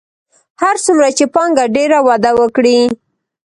[0.61, 2.79] هر څومره چې پانګه ډېره وده وکړي